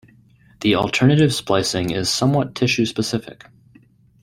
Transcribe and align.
The 0.61 0.73
alternative 0.73 1.31
splicing 1.31 1.91
is 1.91 2.09
somewhat 2.09 2.55
tissue 2.55 2.87
specific. 2.87 3.45